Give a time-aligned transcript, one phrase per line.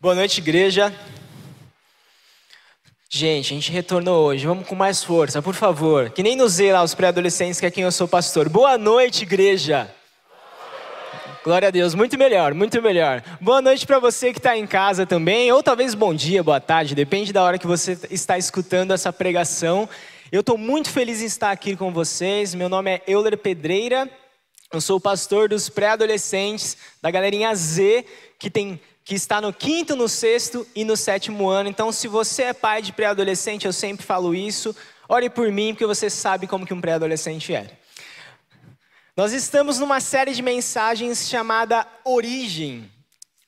[0.00, 0.94] Boa noite, igreja.
[3.10, 4.46] Gente, a gente retornou hoje.
[4.46, 6.10] Vamos com mais força, por favor.
[6.10, 8.48] Que nem nos Z lá, os pré-adolescentes, que é quem eu sou pastor.
[8.48, 9.92] Boa noite, igreja.
[11.42, 13.24] Glória a Deus, muito melhor, muito melhor.
[13.40, 16.94] Boa noite para você que está em casa também, ou talvez bom dia, boa tarde,
[16.94, 19.88] depende da hora que você está escutando essa pregação.
[20.30, 22.54] Eu estou muito feliz em estar aqui com vocês.
[22.54, 24.08] Meu nome é Euler Pedreira,
[24.72, 28.04] eu sou o pastor dos pré-adolescentes, da galerinha Z,
[28.38, 31.70] que tem que está no quinto, no sexto e no sétimo ano.
[31.70, 34.76] Então, se você é pai de pré-adolescente, eu sempre falo isso.
[35.08, 37.70] Ore por mim, porque você sabe como que um pré-adolescente é.
[39.16, 42.90] Nós estamos numa série de mensagens chamada Origem.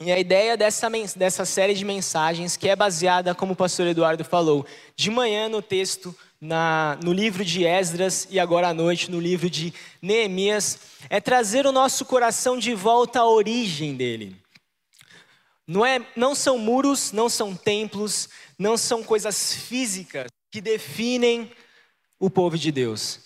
[0.01, 4.25] E a ideia dessa, dessa série de mensagens, que é baseada, como o pastor Eduardo
[4.25, 4.65] falou,
[4.97, 9.51] de manhã no texto, na, no livro de Esdras e agora à noite no livro
[9.51, 10.79] de Neemias,
[11.11, 14.40] é trazer o nosso coração de volta à origem dele.
[15.71, 18.29] Não, é, não são muros, não são templos,
[18.59, 21.53] não são coisas físicas que definem
[22.19, 23.21] o povo de Deus,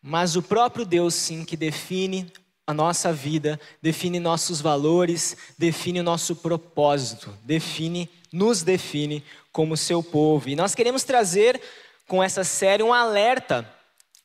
[0.00, 2.32] mas o próprio Deus, sim, que define
[2.66, 10.02] a nossa vida, define nossos valores, define o nosso propósito, define, nos define como seu
[10.02, 10.48] povo.
[10.48, 11.60] E nós queremos trazer
[12.08, 13.70] com essa série um alerta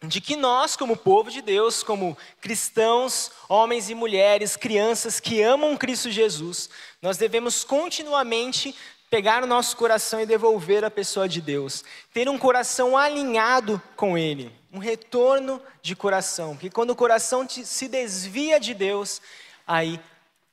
[0.01, 5.75] de que nós, como povo de Deus, como cristãos, homens e mulheres, crianças que amam
[5.75, 6.69] Cristo Jesus,
[7.01, 8.73] nós devemos continuamente
[9.09, 11.83] pegar o nosso coração e devolver a pessoa de Deus,
[12.13, 17.87] ter um coração alinhado com Ele, um retorno de coração, porque quando o coração se
[17.87, 19.21] desvia de Deus,
[19.67, 19.99] aí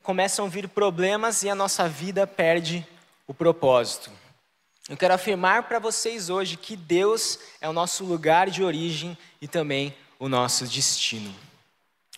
[0.03, 2.87] começam a vir problemas e a nossa vida perde
[3.27, 4.11] o propósito.
[4.89, 9.49] Eu quero afirmar para vocês hoje que Deus é o nosso lugar de origem e
[9.49, 11.35] também o nosso destino.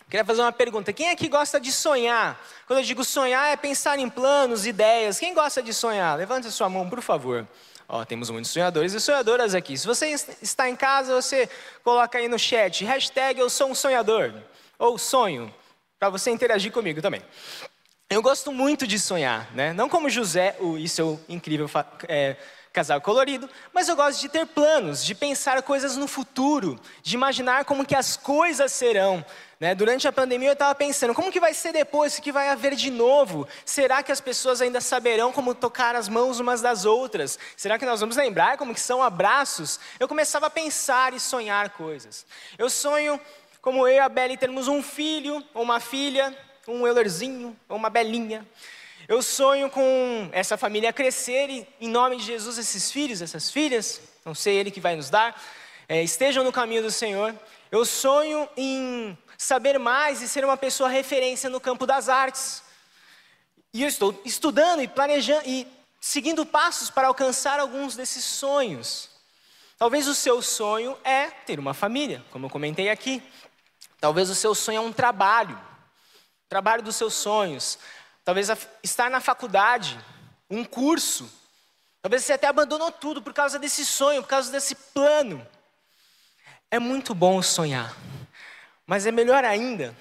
[0.07, 2.39] Queria fazer uma pergunta: quem aqui gosta de sonhar?
[2.67, 5.17] Quando eu digo sonhar, é pensar em planos, ideias.
[5.17, 6.15] Quem gosta de sonhar?
[6.15, 7.47] Levante a sua mão, por favor.
[7.87, 9.75] Ó, temos muitos sonhadores e sonhadoras aqui.
[9.75, 11.49] Se você está em casa, você
[11.83, 14.31] coloca aí no chat, hashtag eu sou um sonhador,
[14.77, 15.51] ou sonho,
[15.97, 17.23] para você interagir comigo também.
[18.07, 19.73] Eu gosto muito de sonhar, né?
[19.73, 21.69] Não como José, o, e seu incrível
[22.07, 22.35] é,
[22.79, 27.65] casal colorido, mas eu gosto de ter planos, de pensar coisas no futuro, de imaginar
[27.65, 29.25] como que as coisas serão.
[29.59, 29.75] Né?
[29.75, 32.75] Durante a pandemia eu estava pensando, como que vai ser depois, o que vai haver
[32.75, 33.45] de novo?
[33.65, 37.37] Será que as pessoas ainda saberão como tocar as mãos umas das outras?
[37.57, 39.77] Será que nós vamos lembrar como que são abraços?
[39.99, 42.25] Eu começava a pensar e sonhar coisas.
[42.57, 43.19] Eu sonho
[43.61, 46.33] como eu e a Belle termos um filho ou uma filha,
[46.65, 48.47] um Eulerzinho ou uma Belinha.
[49.09, 53.99] Eu sonho com essa família crescer e, em nome de Jesus, esses filhos, essas filhas,
[54.23, 55.35] não sei Ele que vai nos dar,
[55.87, 57.33] é, estejam no caminho do Senhor.
[57.71, 62.61] Eu sonho em saber mais e ser uma pessoa referência no campo das artes.
[63.73, 65.65] E eu estou estudando e planejando e
[65.99, 69.09] seguindo passos para alcançar alguns desses sonhos.
[69.79, 73.23] Talvez o seu sonho é ter uma família, como eu comentei aqui.
[73.99, 75.59] Talvez o seu sonho é um trabalho,
[76.47, 77.79] trabalho dos seus sonhos.
[78.29, 78.47] Talvez
[78.83, 79.97] estar na faculdade,
[80.47, 81.27] um curso.
[81.99, 85.43] Talvez você até abandonou tudo por causa desse sonho, por causa desse plano.
[86.69, 87.91] É muito bom sonhar,
[88.85, 89.95] mas é melhor ainda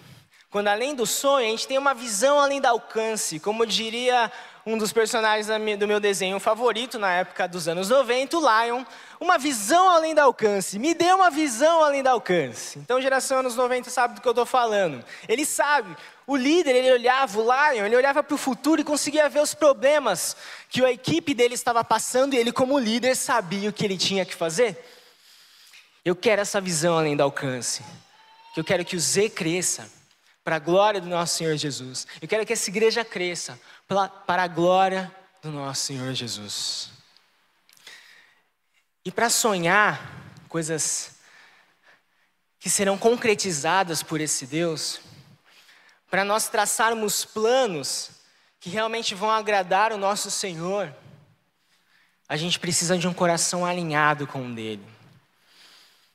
[0.50, 4.32] quando além do sonho a gente tem uma visão além do alcance, como diria
[4.68, 5.46] um dos personagens
[5.78, 8.84] do meu desenho favorito na época dos anos 90, o Lion,
[9.18, 10.78] uma visão além do alcance.
[10.78, 12.78] Me dê uma visão além do alcance.
[12.78, 15.02] Então, geração anos 90 sabe do que eu estou falando.
[15.26, 15.96] Ele sabe.
[16.26, 19.54] O líder, ele olhava, o Lion, ele olhava para o futuro e conseguia ver os
[19.54, 20.36] problemas
[20.68, 24.26] que a equipe dele estava passando e ele, como líder, sabia o que ele tinha
[24.26, 24.84] que fazer.
[26.04, 27.82] Eu quero essa visão além do alcance.
[28.54, 29.97] Eu quero que o Z cresça
[30.48, 32.06] para a glória do nosso Senhor Jesus.
[32.22, 36.88] Eu quero que essa igreja cresça para a glória do nosso Senhor Jesus.
[39.04, 40.00] E para sonhar
[40.48, 41.16] coisas
[42.58, 45.00] que serão concretizadas por esse Deus,
[46.10, 48.12] para nós traçarmos planos
[48.58, 50.96] que realmente vão agradar o nosso Senhor,
[52.26, 54.86] a gente precisa de um coração alinhado com o dele.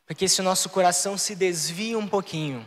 [0.08, 2.66] Porque se o nosso coração se desvia um pouquinho,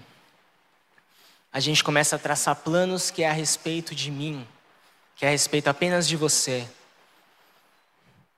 [1.56, 4.46] a gente começa a traçar planos que é a respeito de mim,
[5.16, 6.68] que é a respeito apenas de você.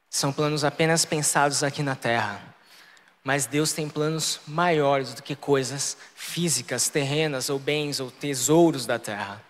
[0.08, 2.40] São planos apenas pensados aqui na terra.
[3.24, 9.00] Mas Deus tem planos maiores do que coisas físicas, terrenas, ou bens, ou tesouros da
[9.00, 9.42] terra.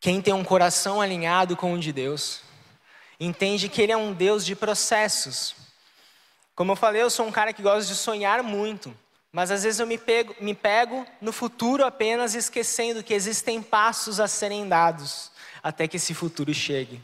[0.00, 2.40] Quem tem um coração alinhado com o de Deus,
[3.20, 5.54] entende que Ele é um Deus de processos.
[6.54, 8.96] Como eu falei, eu sou um cara que gosta de sonhar muito,
[9.32, 14.18] Mas às vezes eu me pego, me pego no futuro apenas esquecendo que existem passos
[14.18, 15.30] a serem dados
[15.62, 17.00] até que esse futuro chegue.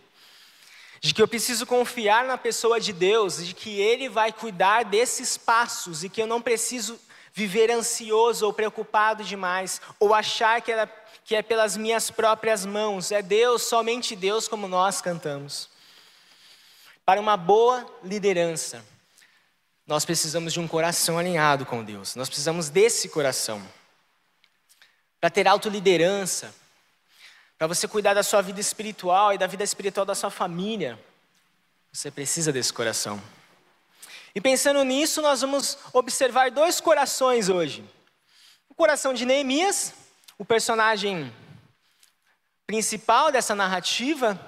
[1.00, 5.36] De que eu preciso confiar na pessoa de Deus, de que Ele vai cuidar desses
[5.36, 6.98] passos e que eu não preciso
[7.32, 10.72] viver ansioso ou preocupado demais, ou achar que,
[11.22, 13.12] que é pelas minhas próprias mãos.
[13.12, 15.68] É Deus, somente Deus, como nós cantamos.
[17.04, 18.82] Para uma boa liderança,
[19.86, 22.16] nós precisamos de um coração alinhado com Deus.
[22.16, 23.62] Nós precisamos desse coração.
[25.20, 26.52] Para ter autoliderança,
[27.56, 30.98] para você cuidar da sua vida espiritual e da vida espiritual da sua família,
[31.92, 33.22] você precisa desse coração.
[34.34, 37.84] E pensando nisso, nós vamos observar dois corações hoje.
[38.68, 39.94] O coração de Neemias,
[40.36, 41.32] o personagem
[42.66, 44.38] principal dessa narrativa,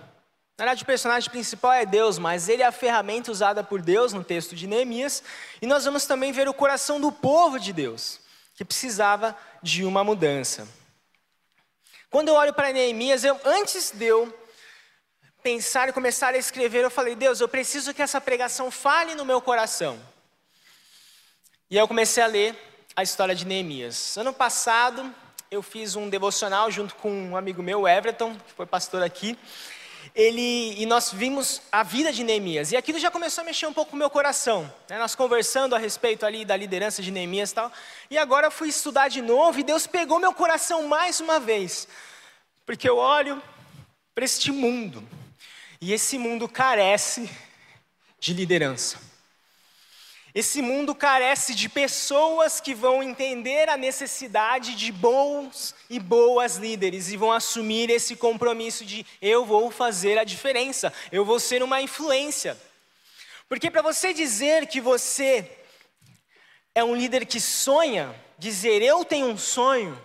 [0.59, 4.13] na verdade, o personagem principal é Deus, mas ele é a ferramenta usada por Deus
[4.13, 5.23] no texto de Neemias.
[5.63, 8.19] E nós vamos também ver o coração do povo de Deus,
[8.57, 10.67] que precisava de uma mudança.
[12.11, 14.37] Quando eu olho para Neemias, eu, antes de eu
[15.45, 19.25] pensar e começar a escrever, eu falei: Deus, eu preciso que essa pregação fale no
[19.25, 19.97] meu coração.
[21.71, 22.59] E aí eu comecei a ler
[22.97, 24.17] a história de Neemias.
[24.17, 25.15] Ano passado,
[25.53, 29.39] eu fiz um devocional junto com um amigo meu, Everton, que foi pastor aqui
[30.15, 32.73] ele, e nós vimos a vida de Neemias.
[32.73, 34.73] E aquilo já começou a mexer um pouco com o meu coração.
[34.89, 34.99] Né?
[34.99, 37.73] Nós conversando a respeito ali da liderança de Neemias e tal.
[38.11, 41.89] E agora eu fui estudar de novo e Deus pegou meu coração mais uma vez.
[42.67, 43.43] Porque eu olho
[44.15, 45.07] para este mundo.
[45.81, 47.31] E esse mundo carece
[48.19, 48.99] de liderança.
[50.35, 57.11] Esse mundo carece de pessoas que vão entender a necessidade de bons e boas líderes
[57.11, 61.81] e vão assumir esse compromisso de eu vou fazer a diferença, eu vou ser uma
[61.81, 62.59] influência.
[63.49, 65.51] Porque para você dizer que você
[66.75, 69.99] é um líder que sonha, dizer eu tenho um sonho,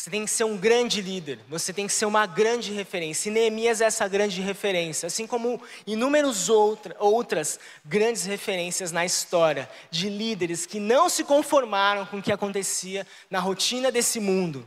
[0.00, 3.28] você tem que ser um grande líder, você tem que ser uma grande referência.
[3.28, 9.68] E Neemias é essa grande referência, assim como inúmeras outra, outras grandes referências na história
[9.90, 14.66] de líderes que não se conformaram com o que acontecia na rotina desse mundo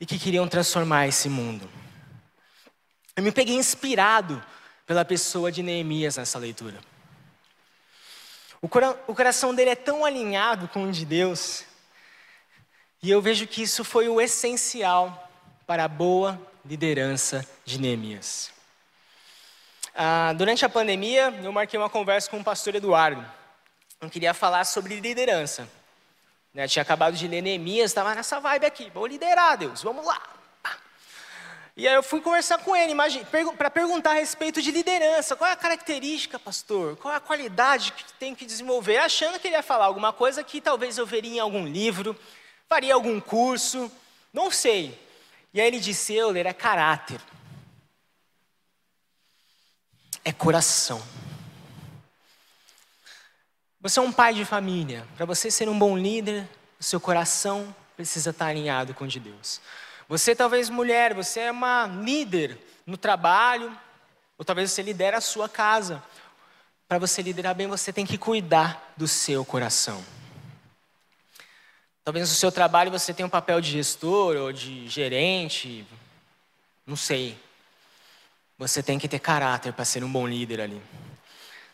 [0.00, 1.68] e que queriam transformar esse mundo.
[3.14, 4.42] Eu me peguei inspirado
[4.86, 6.78] pela pessoa de Neemias nessa leitura.
[8.62, 8.68] O,
[9.06, 11.75] o coração dele é tão alinhado com o de Deus
[13.02, 15.30] e eu vejo que isso foi o essencial
[15.66, 18.50] para a boa liderança de Neemias.
[19.94, 23.24] Ah, durante a pandemia, eu marquei uma conversa com o pastor Eduardo.
[24.00, 25.68] Eu queria falar sobre liderança.
[26.52, 28.90] Né, tinha acabado de ler Neemias, estava nessa vibe aqui.
[28.90, 30.20] Vou liderar, Deus, vamos lá.
[31.76, 32.94] E aí eu fui conversar com ele
[33.58, 35.36] para perguntar a respeito de liderança.
[35.36, 36.96] Qual é a característica, pastor?
[36.96, 38.96] Qual é a qualidade que tem que desenvolver?
[38.96, 42.18] Achando que ele ia falar alguma coisa que talvez eu veria em algum livro,
[42.68, 43.90] faria algum curso,
[44.32, 44.98] não sei.
[45.52, 47.20] E aí ele disse: Euler, é caráter,
[50.24, 51.02] é coração.
[53.80, 55.06] Você é um pai de família.
[55.16, 56.48] Para você ser um bom líder,
[56.80, 59.60] o seu coração precisa estar alinhado com o de Deus.
[60.08, 63.76] Você, talvez mulher, você é uma líder no trabalho,
[64.36, 66.02] ou talvez você lidera a sua casa.
[66.88, 70.04] Para você liderar bem, você tem que cuidar do seu coração.
[72.06, 75.84] Talvez no seu trabalho você tenha um papel de gestor ou de gerente,
[76.86, 77.36] não sei.
[78.56, 80.80] Você tem que ter caráter para ser um bom líder ali.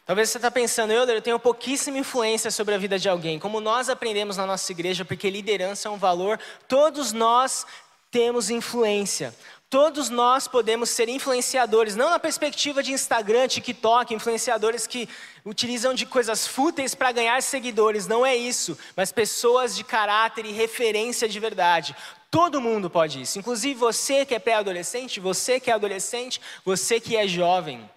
[0.07, 3.39] Talvez você está pensando, eu, eu tenho pouquíssima influência sobre a vida de alguém.
[3.39, 7.67] Como nós aprendemos na nossa igreja, porque liderança é um valor, todos nós
[8.11, 9.35] temos influência.
[9.73, 15.09] Todos nós podemos ser influenciadores, não na perspectiva de Instagram, TikTok, influenciadores que
[15.47, 20.53] utilizam de coisas fúteis para ganhar seguidores, não é isso, mas pessoas de caráter e
[20.53, 21.97] referência de verdade.
[22.31, 27.17] Todo mundo pode isso, inclusive você que é pré-adolescente, você que é adolescente, você que
[27.17, 27.91] é jovem,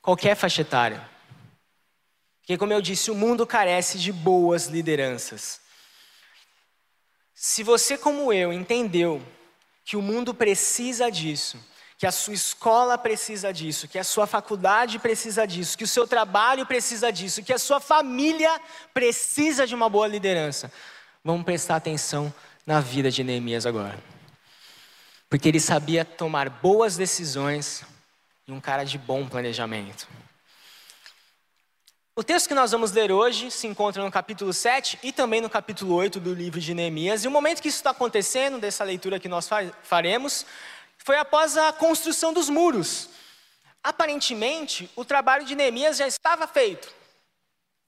[0.00, 1.06] qualquer faixa etária.
[2.40, 5.60] Porque, como eu disse, o mundo carece de boas lideranças.
[7.34, 9.22] Se você, como eu, entendeu
[9.84, 11.58] que o mundo precisa disso,
[11.98, 16.06] que a sua escola precisa disso, que a sua faculdade precisa disso, que o seu
[16.06, 18.60] trabalho precisa disso, que a sua família
[18.94, 20.72] precisa de uma boa liderança.
[21.22, 22.32] Vamos prestar atenção
[22.66, 23.98] na vida de Neemias agora.
[25.28, 27.84] Porque ele sabia tomar boas decisões
[28.46, 30.08] e um cara de bom planejamento.
[32.16, 35.48] O texto que nós vamos ler hoje se encontra no capítulo 7 e também no
[35.48, 37.24] capítulo 8 do livro de Neemias.
[37.24, 39.48] E o momento que isso está acontecendo, dessa leitura que nós
[39.84, 40.44] faremos,
[40.98, 43.10] foi após a construção dos muros.
[43.82, 46.92] Aparentemente, o trabalho de Neemias já estava feito.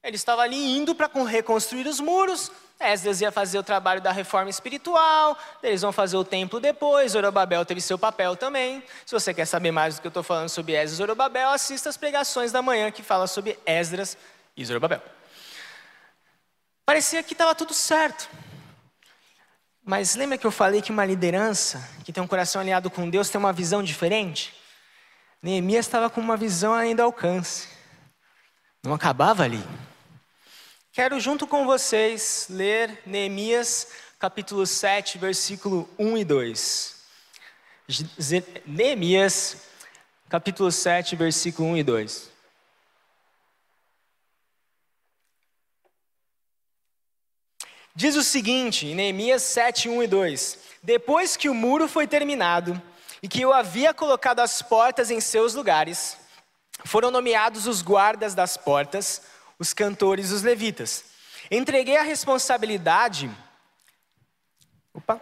[0.02, 2.50] Ele estava ali indo para reconstruir os muros.
[2.80, 7.64] Esdras ia fazer o trabalho da reforma espiritual, eles vão fazer o templo depois, Zorobabel
[7.64, 8.82] teve seu papel também.
[9.06, 11.88] Se você quer saber mais do que eu estou falando sobre Esdras e Zorobabel, assista
[11.88, 14.18] as pregações da manhã que falam sobre Esdras
[14.56, 15.00] e Zorobabel.
[16.84, 18.28] Parecia que estava tudo certo.
[19.84, 23.30] Mas lembra que eu falei que uma liderança que tem um coração alinhado com Deus
[23.30, 24.54] tem uma visão diferente?
[25.40, 27.68] Neemias estava com uma visão além do alcance.
[28.82, 29.62] Não acabava ali.
[30.94, 36.96] Quero, junto com vocês, ler Neemias, capítulo 7, versículo 1 e 2.
[38.66, 39.68] Neemias,
[40.28, 42.30] capítulo 7, versículo 1 e 2.
[47.94, 52.80] Diz o seguinte, em Neemias 7, 1 e 2: Depois que o muro foi terminado
[53.22, 56.18] e que eu havia colocado as portas em seus lugares,
[56.84, 59.31] foram nomeados os guardas das portas,
[59.62, 61.04] os cantores os levitas.
[61.48, 63.30] Entreguei a responsabilidade.
[64.92, 65.20] Opa,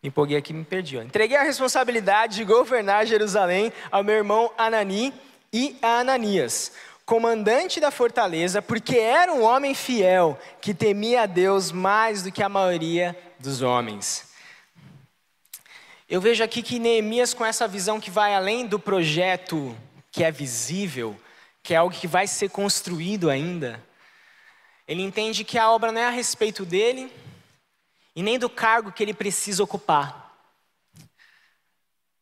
[0.00, 0.96] me empolguei aqui me perdi.
[0.96, 1.02] Ó.
[1.02, 5.12] Entreguei a responsabilidade de governar Jerusalém ao meu irmão Anani
[5.52, 6.70] e a Ananias,
[7.04, 12.44] comandante da fortaleza, porque era um homem fiel que temia a Deus mais do que
[12.44, 14.28] a maioria dos homens.
[16.08, 19.76] Eu vejo aqui que Neemias, com essa visão que vai além do projeto
[20.12, 21.18] que é visível,
[21.68, 23.78] que é algo que vai ser construído ainda,
[24.86, 27.12] ele entende que a obra não é a respeito dele
[28.16, 30.34] e nem do cargo que ele precisa ocupar.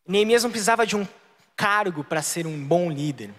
[0.04, 1.06] Neemias não precisava de um
[1.54, 3.32] cargo para ser um bom líder.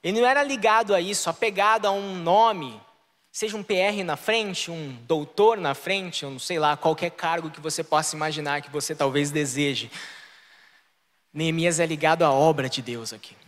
[0.00, 2.80] Ele não era ligado a isso, apegado a um nome,
[3.32, 7.60] seja um PR na frente, um doutor na frente, ou sei lá, qualquer cargo que
[7.60, 9.90] você possa imaginar que você talvez deseje.
[11.34, 13.41] Neemias é ligado à obra de Deus aqui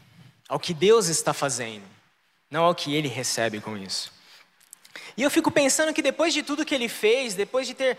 [0.48, 1.84] ao que Deus está fazendo,
[2.50, 4.12] não ao que ele recebe com isso.
[5.16, 7.98] E eu fico pensando que depois de tudo que ele fez, depois de ter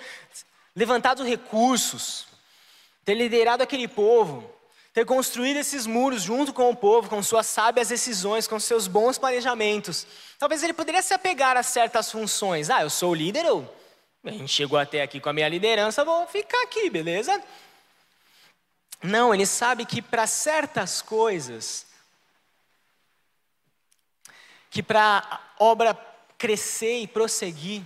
[0.76, 2.28] levantado recursos,
[3.04, 4.50] ter liderado aquele povo,
[4.94, 9.18] ter construído esses muros junto com o povo, com suas sábias decisões, com seus bons
[9.18, 10.08] planejamentos,
[10.40, 12.70] talvez ele poderia se apegar a certas funções.
[12.70, 13.70] Ah, eu sou o líder, eu,
[14.24, 17.42] a gente chegou até aqui com a minha liderança, vou ficar aqui, beleza?
[19.04, 21.85] Não, ele sabe que para certas coisas,
[24.76, 25.98] que para a obra
[26.38, 27.82] crescer e prosseguir,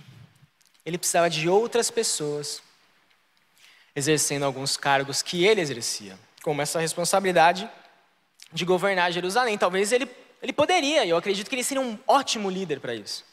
[0.84, 2.60] ele precisava de outras pessoas
[3.94, 7.70] exercendo alguns cargos que ele exercia, como essa responsabilidade
[8.52, 9.56] de governar Jerusalém.
[9.56, 10.10] Talvez ele,
[10.42, 13.24] ele poderia, eu acredito que ele seria um ótimo líder para isso.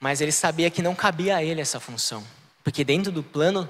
[0.00, 2.26] Mas ele sabia que não cabia a ele essa função,
[2.64, 3.68] porque dentro do plano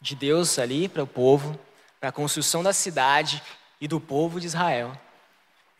[0.00, 1.58] de Deus ali para o povo,
[1.98, 3.42] para a construção da cidade
[3.80, 4.96] e do povo de Israel,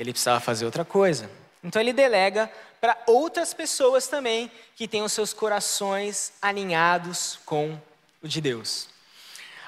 [0.00, 1.30] ele precisava fazer outra coisa.
[1.62, 2.50] Então ele delega
[2.80, 7.78] para outras pessoas também que os seus corações alinhados com
[8.22, 8.88] o de Deus.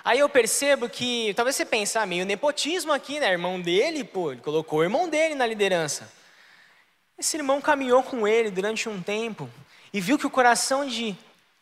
[0.04, 3.30] Aí eu percebo que, talvez você pense, ah, meio nepotismo aqui, né?
[3.30, 6.12] Irmão dele, pô, ele colocou o irmão dele na liderança.
[7.18, 9.48] Esse irmão caminhou com ele durante um tempo
[9.92, 11.16] e viu que o coração de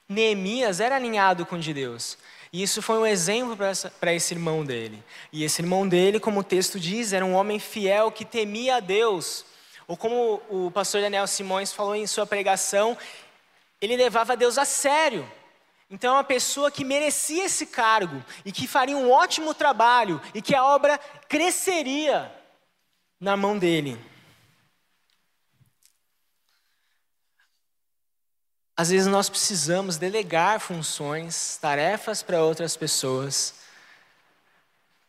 [0.09, 2.19] Neemias era alinhado com o de Deus.
[2.53, 3.57] E isso foi um exemplo
[4.01, 5.03] para esse irmão dele.
[5.33, 8.81] E esse irmão dele, como o texto diz, era um homem fiel que temia a
[8.81, 9.45] Deus
[9.87, 12.97] ou como o pastor Daniel Simões falou em sua pregação,
[13.81, 15.31] ele levava Deus a sério.
[15.91, 20.41] Então é uma pessoa que merecia esse cargo e que faria um ótimo trabalho e
[20.41, 20.99] que a obra
[21.29, 22.33] cresceria
[23.21, 24.01] na mão dele.
[28.75, 33.55] Às vezes nós precisamos delegar funções, tarefas para outras pessoas,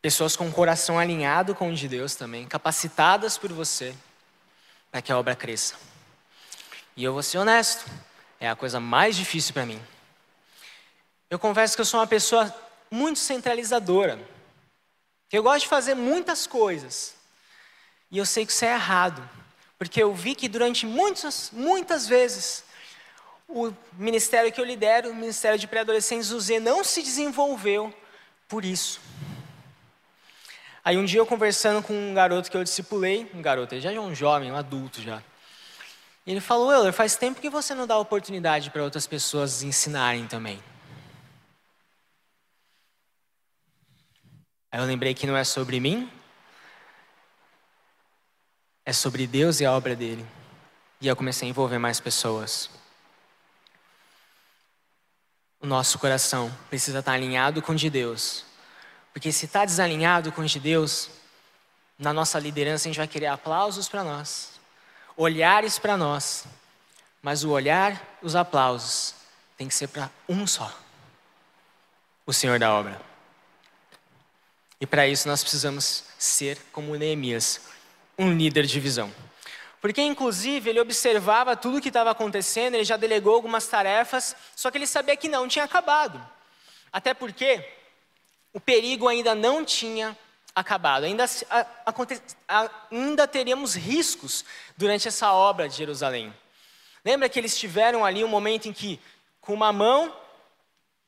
[0.01, 3.95] pessoas com o coração alinhado com o de Deus também, capacitadas por você
[4.93, 5.73] para que a obra cresça.
[6.95, 7.83] E eu vou ser honesto,
[8.39, 9.81] é a coisa mais difícil para mim.
[11.31, 12.55] Eu confesso que eu sou uma pessoa
[12.91, 14.19] muito centralizadora.
[15.31, 17.15] Eu gosto de fazer muitas coisas.
[18.11, 19.27] E eu sei que isso é errado,
[19.79, 22.63] porque eu vi que durante muitas, muitas vezes
[23.47, 27.91] o ministério que eu lidero, o ministério de pré-adolescentes, o Z, não se desenvolveu
[28.47, 29.01] por isso.
[30.85, 33.91] Aí um dia eu conversando com um garoto que eu discipulei, um garoto, ele já
[33.91, 35.23] é um jovem, um adulto já.
[36.25, 40.27] E ele falou, Euler, faz tempo que você não dá oportunidade para outras pessoas ensinarem
[40.27, 40.61] também.
[44.69, 46.11] Aí eu lembrei que não é sobre mim,
[48.85, 50.25] é sobre Deus e a obra dele.
[50.99, 52.69] E eu comecei a envolver mais pessoas.
[55.61, 58.52] O nosso coração precisa estar alinhado com o de Deus
[59.13, 61.09] porque se está desalinhado com os de Deus,
[61.97, 64.59] na nossa liderança a gente vai querer aplausos para nós,
[65.15, 66.45] olhares para nós,
[67.21, 69.13] mas o olhar, os aplausos,
[69.55, 70.75] tem que ser para um só:
[72.25, 72.99] o Senhor da obra.
[74.81, 77.61] E para isso nós precisamos ser como Neemias,
[78.17, 79.13] um líder de visão.
[79.79, 84.71] Porque, inclusive, ele observava tudo o que estava acontecendo, ele já delegou algumas tarefas, só
[84.71, 86.25] que ele sabia que não tinha acabado.
[86.91, 87.65] Até porque
[88.53, 90.17] o perigo ainda não tinha
[90.55, 91.25] acabado, ainda,
[92.91, 94.45] ainda teríamos riscos
[94.77, 96.31] durante essa obra de Jerusalém.
[97.03, 98.99] Lembra que eles tiveram ali um momento em que,
[99.41, 100.15] com uma mão,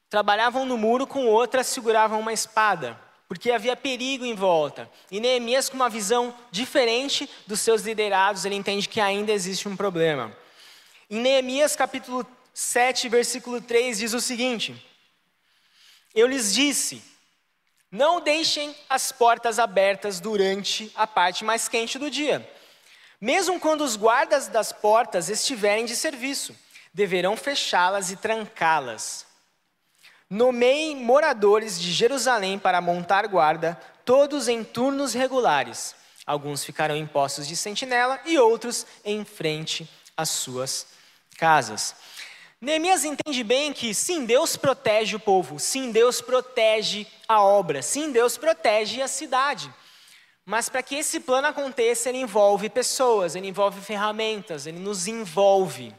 [0.09, 4.89] trabalhavam no muro, com outra, seguravam uma espada, porque havia perigo em volta.
[5.11, 9.75] E Neemias, com uma visão diferente dos seus liderados, ele entende que ainda existe um
[9.75, 10.35] problema.
[11.09, 14.75] Em Neemias capítulo 7, versículo 3, diz o seguinte:
[16.13, 17.01] Eu lhes disse,
[17.95, 22.47] não deixem as portas abertas durante a parte mais quente do dia
[23.19, 26.55] mesmo quando os guardas das portas estiverem de serviço,
[26.93, 29.25] deverão fechá-las e trancá-las.
[30.29, 35.95] Nomeiem moradores de Jerusalém para montar guarda, todos em turnos regulares.
[36.25, 40.87] Alguns ficarão em postos de sentinela e outros em frente às suas
[41.37, 41.95] casas.
[42.65, 48.12] Neemias entende bem que sim, Deus protege o povo, sim, Deus protege a obra, sim,
[48.12, 49.72] Deus protege a cidade.
[50.43, 55.93] Mas para que esse plano aconteça, ele envolve pessoas, ele envolve ferramentas, ele nos envolve.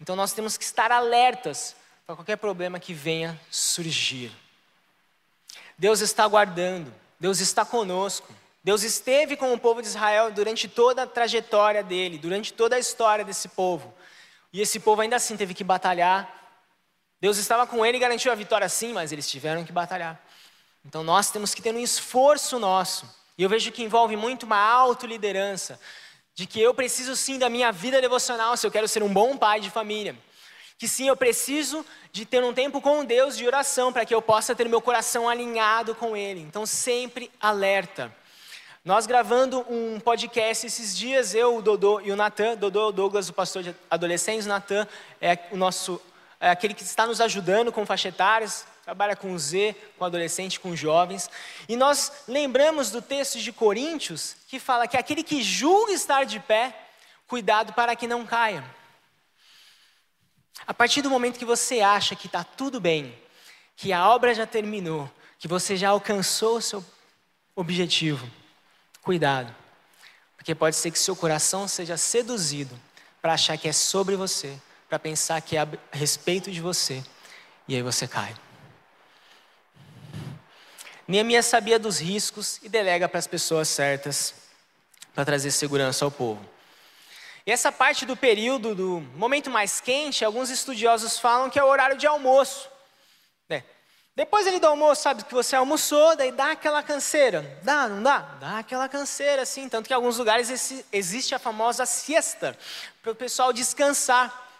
[0.00, 4.32] Então nós temos que estar alertas para qualquer problema que venha surgir.
[5.76, 8.32] Deus está guardando, Deus está conosco.
[8.64, 12.78] Deus esteve com o povo de Israel durante toda a trajetória dele, durante toda a
[12.78, 13.92] história desse povo.
[14.52, 16.34] E esse povo ainda assim teve que batalhar.
[17.20, 20.20] Deus estava com ele e garantiu a vitória sim, mas eles tiveram que batalhar.
[20.84, 24.58] Então nós temos que ter um esforço nosso e eu vejo que envolve muito uma
[24.58, 25.78] autoliderança,
[26.34, 29.36] de que eu preciso sim da minha vida devocional se eu quero ser um bom
[29.36, 30.16] pai de família.
[30.76, 34.22] Que sim, eu preciso de ter um tempo com Deus de oração para que eu
[34.22, 36.40] possa ter meu coração alinhado com Ele.
[36.40, 38.14] Então, sempre alerta.
[38.88, 42.90] Nós gravando um podcast esses dias, eu, o Dodô e o Natan, Dodô é o
[42.90, 44.88] Douglas, o pastor de adolescentes, o Natan
[45.20, 46.00] é o nosso,
[46.40, 50.74] é aquele que está nos ajudando com faixa etárias, trabalha com Z, com adolescente, com
[50.74, 51.28] jovens.
[51.68, 56.40] E nós lembramos do texto de Coríntios que fala que aquele que julga estar de
[56.40, 56.74] pé,
[57.26, 58.64] cuidado para que não caia.
[60.66, 63.14] A partir do momento que você acha que está tudo bem,
[63.76, 66.82] que a obra já terminou, que você já alcançou o seu
[67.54, 68.26] objetivo,
[69.02, 69.54] cuidado,
[70.36, 72.78] porque pode ser que seu coração seja seduzido
[73.20, 74.58] para achar que é sobre você,
[74.88, 77.02] para pensar que é a respeito de você,
[77.66, 78.34] e aí você cai.
[81.06, 84.34] Neemias sabia dos riscos e delega para as pessoas certas
[85.14, 86.40] para trazer segurança ao povo.
[87.46, 91.66] E essa parte do período, do momento mais quente, alguns estudiosos falam que é o
[91.66, 92.68] horário de almoço.
[93.48, 93.62] É.
[94.18, 97.56] Depois ele do almoço, sabe que você almoçou, daí dá aquela canseira.
[97.62, 98.18] Dá, não dá?
[98.40, 99.68] Dá aquela canseira, sim.
[99.68, 102.58] Tanto que em alguns lugares existe a famosa siesta,
[103.00, 104.50] para o pessoal descansar.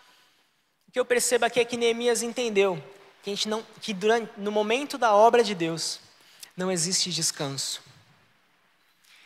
[0.86, 2.80] O que eu percebo aqui é que Neemias entendeu
[3.20, 5.98] que, a gente não, que durante, no momento da obra de Deus,
[6.56, 7.82] não existe descanso.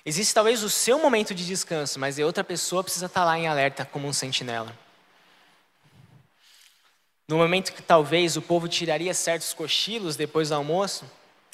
[0.03, 3.49] Existe talvez o seu momento de descanso, mas a outra pessoa precisa estar lá em
[3.49, 4.75] alerta como um sentinela.
[7.29, 11.05] No momento que talvez o povo tiraria certos cochilos depois do almoço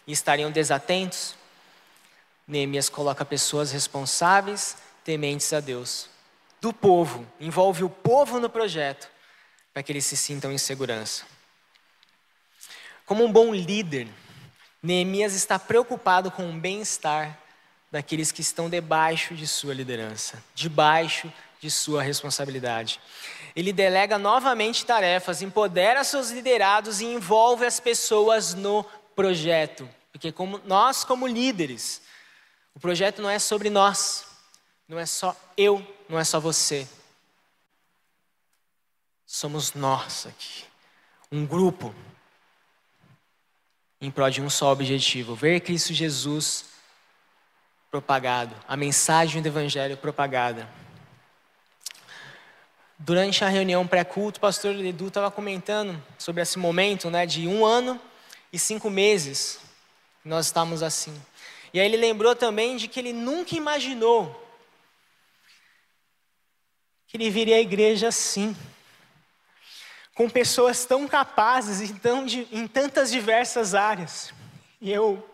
[0.06, 1.34] e estariam desatentos,
[2.46, 6.08] Neemias coloca pessoas responsáveis, tementes a Deus.
[6.60, 9.08] Do povo, envolve o povo no projeto,
[9.72, 11.24] para que eles se sintam em segurança.
[13.04, 14.08] Como um bom líder,
[14.82, 17.38] Neemias está preocupado com o bem-estar
[17.90, 23.00] daqueles que estão debaixo de sua liderança, debaixo de sua responsabilidade.
[23.54, 28.84] Ele delega novamente tarefas, empodera seus liderados e envolve as pessoas no
[29.14, 29.88] projeto.
[30.12, 32.02] Porque como nós como líderes,
[32.74, 34.26] o projeto não é sobre nós,
[34.88, 36.88] não é só eu, não é só você.
[39.26, 40.64] Somos nós aqui,
[41.30, 41.94] um grupo
[44.00, 46.66] em prol de um só objetivo: ver Cristo Jesus
[47.90, 50.68] propagado, a mensagem do Evangelho propagada.
[52.98, 57.64] Durante a reunião pré-culto, o pastor Edu estava comentando sobre esse momento né, de um
[57.64, 58.00] ano
[58.52, 59.60] e cinco meses
[60.24, 61.14] nós estamos assim.
[61.72, 64.44] E aí ele lembrou também de que ele nunca imaginou
[67.06, 68.54] que ele viria à igreja assim
[70.14, 74.34] com pessoas tão capazes em, tão, em tantas diversas áreas.
[74.80, 75.24] E eu,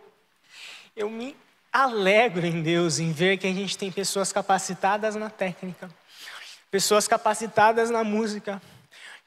[0.94, 1.34] eu me
[1.72, 5.90] alegro em Deus em ver que a gente tem pessoas capacitadas na técnica,
[6.74, 8.60] pessoas capacitadas na música,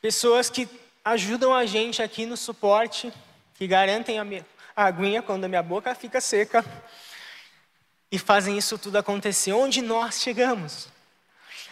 [0.01, 0.67] Pessoas que
[1.03, 3.12] ajudam a gente aqui no suporte,
[3.55, 6.65] que garantem a, minha, aguinha quando a minha boca fica seca
[8.12, 9.53] e fazem isso tudo acontecer.
[9.53, 10.89] Onde nós chegamos?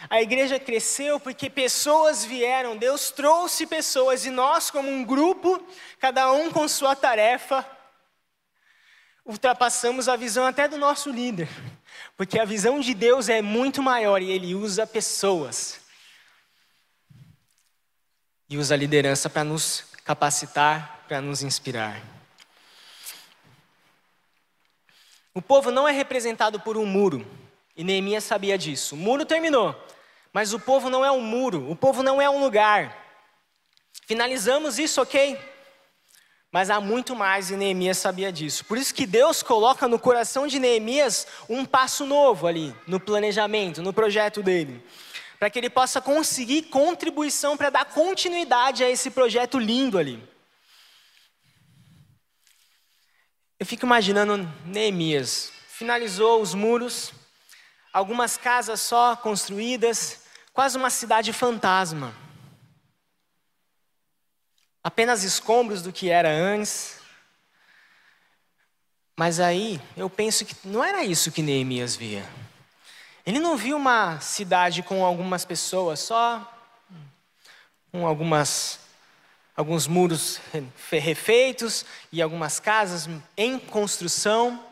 [0.08, 5.62] A igreja cresceu porque pessoas vieram, Deus trouxe pessoas e nós, como um grupo,
[6.00, 7.66] cada um com sua tarefa,
[9.26, 11.48] ultrapassamos a visão até do nosso líder,
[12.16, 15.80] porque a visão de Deus é muito maior e ele usa pessoas.
[18.48, 22.00] E usa a liderança para nos capacitar, para nos inspirar.
[25.34, 27.26] O povo não é representado por um muro,
[27.76, 28.94] e Neemias sabia disso.
[28.94, 29.74] O muro terminou,
[30.32, 33.04] mas o povo não é um muro, o povo não é um lugar.
[34.06, 35.36] Finalizamos isso, ok?
[36.56, 38.64] Mas há muito mais e Neemias sabia disso.
[38.64, 43.82] Por isso que Deus coloca no coração de Neemias um passo novo ali, no planejamento,
[43.82, 44.82] no projeto dele.
[45.38, 50.18] Para que ele possa conseguir contribuição para dar continuidade a esse projeto lindo ali.
[53.60, 55.52] Eu fico imaginando Neemias.
[55.68, 57.12] Finalizou os muros,
[57.92, 60.22] algumas casas só construídas,
[60.54, 62.14] quase uma cidade fantasma.
[64.86, 67.00] Apenas escombros do que era antes.
[69.16, 72.24] Mas aí eu penso que não era isso que Neemias via.
[73.26, 76.40] Ele não viu uma cidade com algumas pessoas, só
[77.90, 78.78] com algumas
[79.56, 80.40] alguns muros
[80.88, 84.64] refeitos e algumas casas em construção.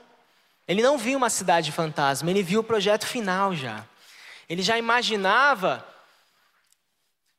[0.68, 3.84] Ele não viu uma cidade fantasma, ele viu o projeto final já.
[4.48, 5.84] Ele já imaginava,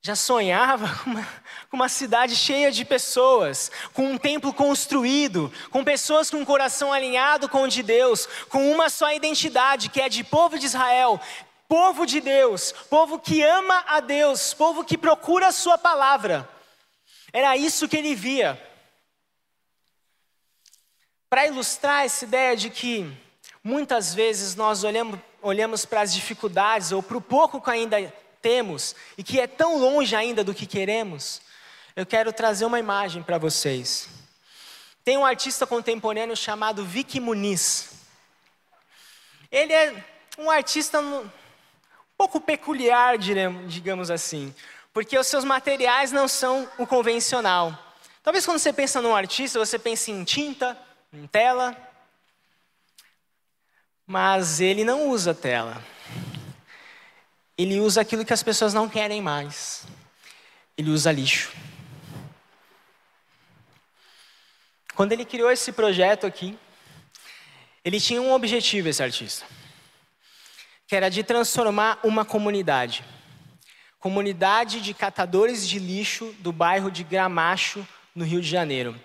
[0.05, 1.27] já sonhava com uma,
[1.67, 6.93] com uma cidade cheia de pessoas, com um templo construído, com pessoas com um coração
[6.93, 11.19] alinhado com o de Deus, com uma só identidade, que é de povo de Israel,
[11.67, 16.47] povo de Deus, povo que ama a Deus, povo que procura a Sua palavra.
[17.33, 18.61] Era isso que ele via.
[21.27, 23.11] Para ilustrar essa ideia de que
[23.63, 28.13] muitas vezes nós olhamos, olhamos para as dificuldades ou para o pouco que ainda
[28.45, 31.41] temos e que é tão longe ainda do que queremos,
[31.95, 34.07] eu quero trazer uma imagem para vocês.
[35.03, 37.93] Tem um artista contemporâneo chamado Vicky Muniz.
[39.51, 40.05] Ele é
[40.37, 41.27] um artista um
[42.15, 44.53] pouco peculiar, digamos assim
[44.93, 47.77] porque os seus materiais não são o convencional.
[48.23, 50.77] Talvez quando você pensa num artista, você pense em tinta,
[51.11, 51.75] em tela,
[54.07, 55.83] mas ele não usa tela.
[57.57, 59.85] Ele usa aquilo que as pessoas não querem mais.
[60.77, 61.51] Ele usa lixo.
[64.93, 66.57] Quando ele criou esse projeto aqui,
[67.83, 69.45] ele tinha um objetivo, esse artista,
[70.87, 73.03] que era de transformar uma comunidade
[74.05, 78.95] comunidade de catadores de lixo do bairro de Gramacho, no Rio de Janeiro.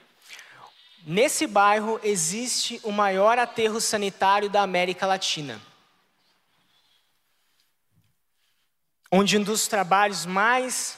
[1.06, 5.58] Nesse bairro existe o maior aterro sanitário da América Latina.
[9.12, 10.96] Onde um dos trabalhos mais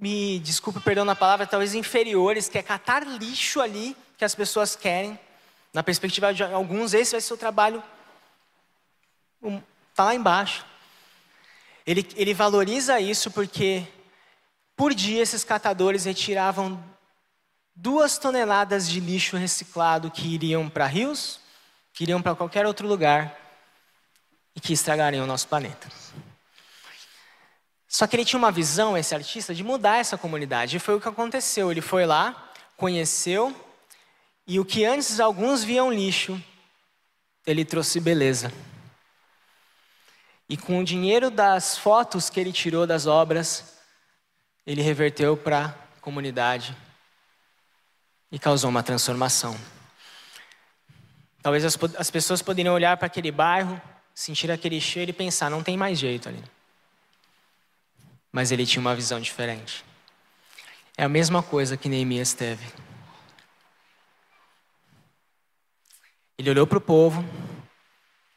[0.00, 4.76] me desculpe, perdão na palavra, talvez inferiores, que é catar lixo ali que as pessoas
[4.76, 5.18] querem.
[5.72, 7.82] Na perspectiva de alguns, esse vai ser o trabalho.
[9.90, 10.64] Está lá embaixo.
[11.84, 13.86] Ele, ele valoriza isso porque,
[14.76, 16.82] por dia, esses catadores retiravam
[17.74, 21.40] duas toneladas de lixo reciclado que iriam para rios,
[21.92, 23.43] que iriam para qualquer outro lugar
[24.54, 25.88] e que estragariam o nosso planeta.
[27.88, 30.76] Só que ele tinha uma visão, esse artista, de mudar essa comunidade.
[30.76, 31.70] E foi o que aconteceu.
[31.70, 33.54] Ele foi lá, conheceu,
[34.46, 36.42] e o que antes alguns viam lixo,
[37.46, 38.52] ele trouxe beleza.
[40.48, 43.78] E com o dinheiro das fotos que ele tirou das obras,
[44.66, 46.76] ele reverteu para a comunidade
[48.30, 49.58] e causou uma transformação.
[51.40, 53.80] Talvez as, as pessoas poderiam olhar para aquele bairro,
[54.14, 56.42] sentir aquele cheiro e pensar: não tem mais jeito ali.
[58.30, 59.84] Mas ele tinha uma visão diferente.
[60.96, 62.64] É a mesma coisa que Neemias teve.
[66.38, 67.24] Ele olhou para o povo,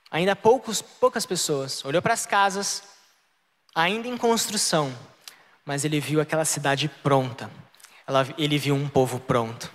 [0.09, 2.83] ainda poucos, poucas pessoas, olhou para as casas,
[3.73, 4.95] ainda em construção,
[5.65, 7.49] mas ele viu aquela cidade pronta,
[8.05, 9.71] Ela, ele viu um povo pronto.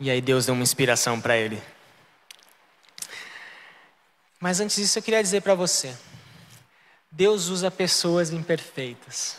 [0.00, 1.62] E aí Deus deu uma inspiração para ele.
[4.40, 5.96] Mas antes disso, eu queria dizer para você:
[7.10, 9.36] Deus usa pessoas imperfeitas.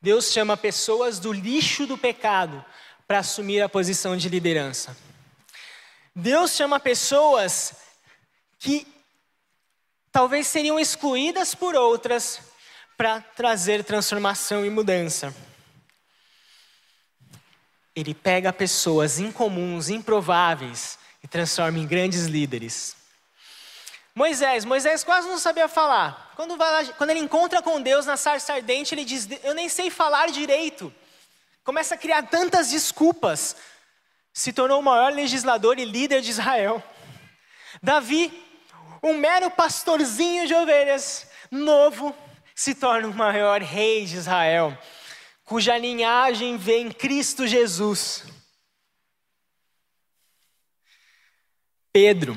[0.00, 2.64] Deus chama pessoas do lixo do pecado
[3.06, 4.96] para assumir a posição de liderança.
[6.14, 7.74] Deus chama pessoas
[8.58, 8.86] que
[10.10, 12.40] talvez seriam excluídas por outras
[12.96, 15.34] para trazer transformação e mudança.
[17.94, 22.96] Ele pega pessoas incomuns, improváveis e transforma em grandes líderes.
[24.14, 26.32] Moisés, Moisés quase não sabia falar.
[26.34, 29.90] Quando, lá, quando ele encontra com Deus na sarça ardente, ele diz: Eu nem sei
[29.90, 30.92] falar direito.
[31.62, 33.54] Começa a criar tantas desculpas.
[34.32, 36.82] Se tornou o maior legislador e líder de Israel.
[37.82, 38.44] Davi,
[39.02, 42.14] um mero pastorzinho de ovelhas, novo,
[42.54, 44.76] se torna o maior rei de Israel,
[45.44, 48.24] cuja linhagem vem Cristo Jesus.
[52.00, 52.36] Pedro,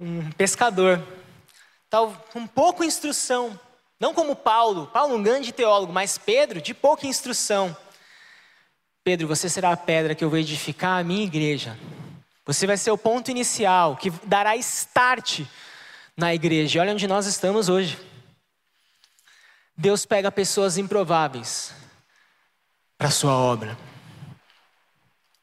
[0.00, 1.06] um pescador,
[1.90, 3.60] tal, com pouca instrução,
[4.00, 7.76] não como Paulo, Paulo um grande teólogo, mas Pedro de pouca instrução.
[9.04, 11.78] Pedro, você será a pedra que eu vou edificar a minha igreja.
[12.46, 15.42] Você vai ser o ponto inicial que dará start
[16.16, 16.80] na igreja.
[16.80, 17.98] Olha onde nós estamos hoje.
[19.76, 21.74] Deus pega pessoas improváveis
[22.96, 23.76] para a sua obra.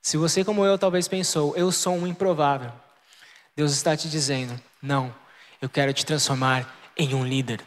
[0.01, 2.71] Se você, como eu, talvez pensou, eu sou um improvável,
[3.55, 5.13] Deus está te dizendo: não,
[5.61, 7.61] eu quero te transformar em um líder.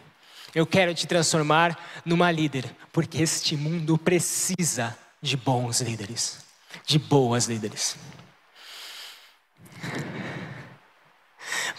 [0.54, 6.44] Eu quero te transformar numa líder, porque este mundo precisa de bons líderes,
[6.84, 7.96] de boas líderes.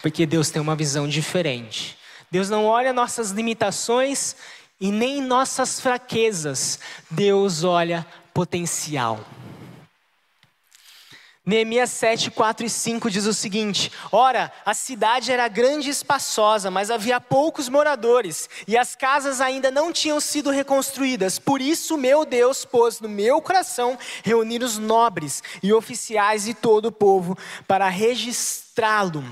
[0.02, 1.98] Porque Deus tem uma visão diferente.
[2.30, 4.36] Deus não olha nossas limitações
[4.80, 6.78] e nem nossas fraquezas.
[7.10, 9.24] Deus olha potencial.
[11.48, 16.72] Neemias 7, 4 e 5 diz o seguinte: Ora, a cidade era grande e espaçosa,
[16.72, 21.38] mas havia poucos moradores, e as casas ainda não tinham sido reconstruídas.
[21.38, 26.86] Por isso, meu Deus pôs no meu coração reunir os nobres e oficiais e todo
[26.86, 29.24] o povo para registrá-lo.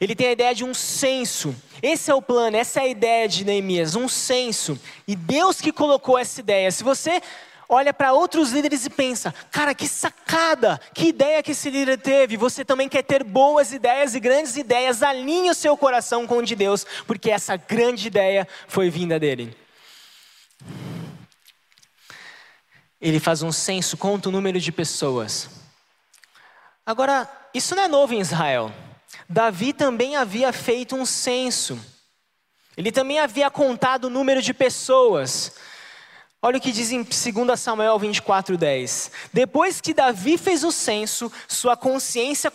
[0.00, 1.54] Ele tem a ideia de um censo.
[1.80, 4.76] Esse é o plano, essa é a ideia de Neemias, um censo.
[5.06, 6.72] E Deus que colocou essa ideia.
[6.72, 7.22] Se você
[7.68, 12.36] olha para outros líderes e pensa: cara, que sacada, que ideia que esse líder teve.
[12.36, 16.42] Você também quer ter boas ideias e grandes ideias, alinhe o seu coração com o
[16.42, 19.56] de Deus, porque essa grande ideia foi vinda dele.
[23.00, 25.50] Ele faz um censo, conta o número de pessoas.
[26.86, 28.72] Agora, isso não é novo em Israel.
[29.28, 31.78] Davi também havia feito um censo.
[32.76, 35.54] Ele também havia contado o número de pessoas.
[36.46, 39.10] Olha o que diz em 2 Samuel 24:10.
[39.32, 42.52] Depois que Davi fez o censo, sua consciência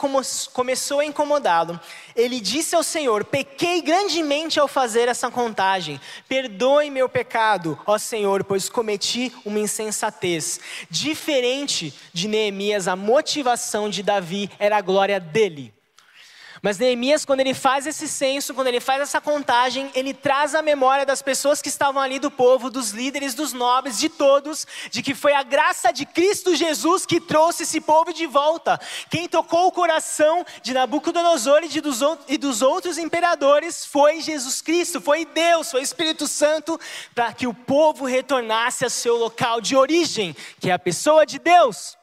[0.54, 1.80] começou a incomodá-lo.
[2.15, 5.99] Ele disse ao Senhor: Pequei grandemente ao fazer essa contagem.
[6.28, 10.60] Perdoe meu pecado, ó Senhor, pois cometi uma insensatez.
[10.88, 15.73] Diferente de Neemias, a motivação de Davi era a glória dele.
[16.62, 20.62] Mas Neemias, quando ele faz esse censo, quando ele faz essa contagem, ele traz a
[20.62, 25.02] memória das pessoas que estavam ali do povo, dos líderes, dos nobres, de todos, de
[25.02, 28.80] que foi a graça de Cristo Jesus que trouxe esse povo de volta.
[29.10, 34.62] Quem tocou o coração de Nabucodonosor e, de dos, e dos outros imperadores foi Jesus
[34.62, 36.78] Cristo, foi Deus, foi Espírito Santo,
[37.15, 41.39] para que o povo retornasse ao seu local de origem, que é a pessoa de
[41.39, 41.98] Deus.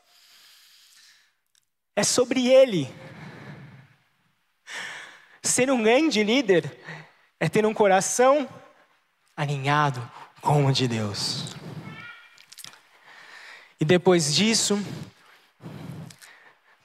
[1.94, 3.05] É sobre ele
[5.46, 6.76] Ser um grande líder
[7.38, 8.48] é ter um coração
[9.36, 10.02] alinhado
[10.40, 11.54] com o de Deus.
[13.80, 14.76] E depois disso,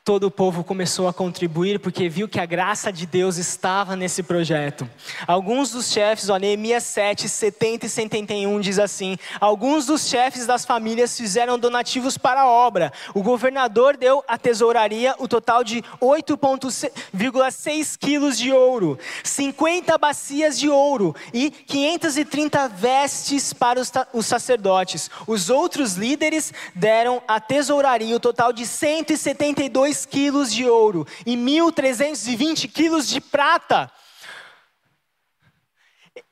[0.03, 4.23] todo o povo começou a contribuir porque viu que a graça de Deus estava nesse
[4.23, 4.89] projeto.
[5.27, 10.65] Alguns dos chefes, ó, Neemias 7, 70 e 71 diz assim: Alguns dos chefes das
[10.65, 12.91] famílias fizeram donativos para a obra.
[13.13, 20.67] O governador deu à tesouraria o total de 8,6 quilos de ouro, 50 bacias de
[20.67, 25.11] ouro e 530 vestes para os, os sacerdotes.
[25.27, 31.35] Os outros líderes deram à tesouraria o total de 172 2 quilos de ouro e
[31.35, 33.91] 1.320 quilos de prata.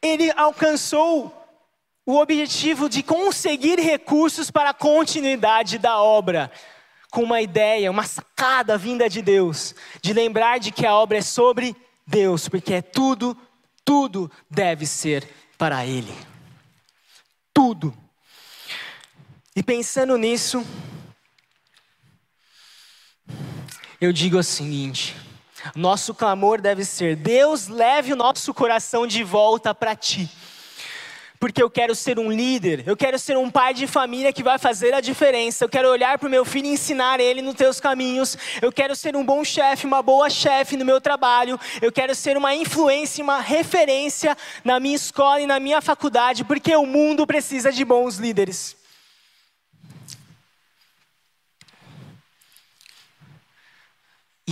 [0.01, 1.35] Ele alcançou
[2.05, 6.51] o objetivo de conseguir recursos para a continuidade da obra,
[7.11, 11.21] com uma ideia, uma sacada vinda de Deus, de lembrar de que a obra é
[11.21, 13.37] sobre Deus, porque é tudo,
[13.85, 15.27] tudo deve ser
[15.57, 16.13] para Ele.
[17.53, 17.93] Tudo.
[19.55, 20.65] E pensando nisso,
[24.01, 25.15] eu digo o seguinte:
[25.75, 30.29] nosso clamor deve ser: Deus, leve o nosso coração de volta para ti.
[31.39, 34.57] porque eu quero ser um líder, eu quero ser um pai de família que vai
[34.57, 37.79] fazer a diferença, eu quero olhar para o meu filho e ensinar ele nos teus
[37.79, 42.13] caminhos, eu quero ser um bom chefe, uma boa chefe no meu trabalho, eu quero
[42.13, 47.25] ser uma influência, uma referência na minha escola e na minha faculdade, porque o mundo
[47.25, 48.78] precisa de bons líderes.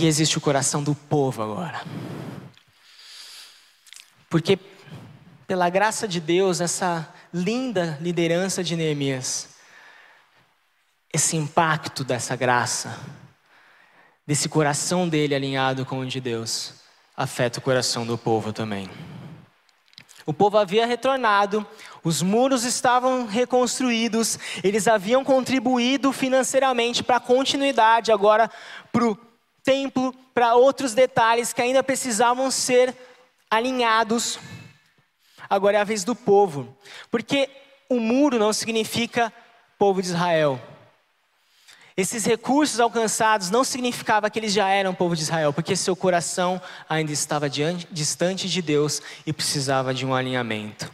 [0.00, 1.82] E existe o coração do povo agora.
[4.30, 4.56] Porque
[5.44, 9.56] pela graça de Deus, essa linda liderança de Neemias,
[11.12, 12.96] esse impacto dessa graça,
[14.24, 16.74] desse coração dele alinhado com o de Deus,
[17.16, 18.88] afeta o coração do povo também.
[20.24, 21.66] O povo havia retornado,
[22.04, 28.48] os muros estavam reconstruídos, eles haviam contribuído financeiramente para a continuidade, agora
[28.92, 29.27] para o
[29.68, 32.94] templo, para outros detalhes que ainda precisavam ser
[33.50, 34.38] alinhados
[35.50, 36.76] Agora é a vez do povo,
[37.10, 37.48] porque
[37.88, 39.32] o muro não significa
[39.78, 40.60] povo de Israel.
[41.96, 46.60] Esses recursos alcançados não significava que eles já eram povo de Israel, porque seu coração
[46.88, 50.92] ainda estava diante, distante de Deus e precisava de um alinhamento.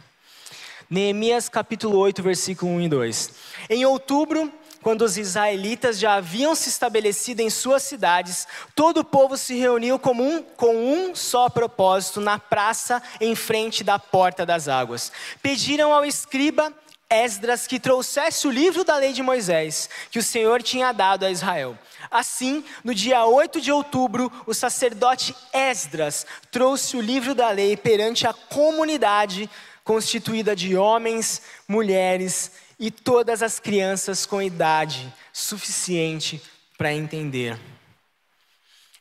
[0.89, 3.31] Neemias capítulo 8, versículo 1 e 2.
[3.69, 4.51] Em outubro,
[4.85, 9.97] quando os israelitas já haviam se estabelecido em suas cidades, todo o povo se reuniu
[9.97, 15.11] com um, com um só propósito na praça em frente da porta das águas.
[15.41, 16.71] Pediram ao escriba
[17.09, 21.31] Esdras que trouxesse o livro da lei de Moisés, que o Senhor tinha dado a
[21.31, 21.75] Israel.
[22.11, 28.27] Assim, no dia 8 de outubro, o sacerdote Esdras trouxe o livro da lei perante
[28.27, 29.49] a comunidade
[29.83, 36.41] constituída de homens, mulheres e todas as crianças com idade suficiente
[36.77, 37.59] para entender.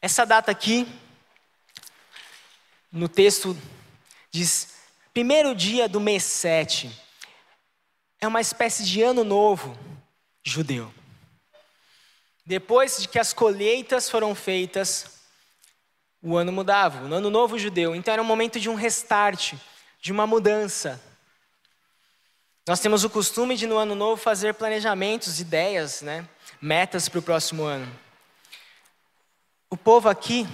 [0.01, 0.87] Essa data aqui,
[2.93, 3.57] no texto,
[4.31, 4.75] diz
[5.13, 6.91] primeiro dia do mês 7,
[8.21, 9.77] é uma espécie de ano novo
[10.43, 10.93] judeu.
[12.47, 15.21] Depois de que as colheitas foram feitas,
[16.23, 17.95] o ano mudava, o ano novo judeu.
[17.95, 19.55] Então era um momento de um restart,
[20.01, 21.03] de uma mudança.
[22.67, 26.27] Nós temos o costume de no ano novo fazer planejamentos, ideias, né?
[26.63, 27.87] metas para o próximo ano.
[29.69, 30.47] O povo aqui,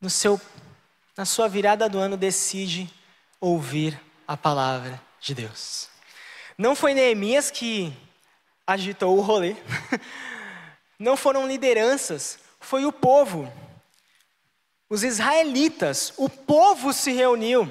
[0.00, 0.40] no seu,
[1.16, 2.88] na sua virada do ano, decide
[3.40, 5.88] ouvir a palavra de Deus.
[6.56, 7.92] Não foi Neemias que
[8.64, 9.56] agitou o rolê,
[10.96, 13.52] não foram lideranças, foi o povo.
[14.88, 17.68] Os israelitas, o povo se reuniu.